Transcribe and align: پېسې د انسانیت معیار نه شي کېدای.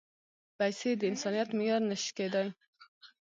پېسې 0.57 0.91
د 0.97 1.01
انسانیت 1.11 1.49
معیار 1.57 1.81
نه 1.89 1.95
شي 2.01 2.11
کېدای. 2.17 2.47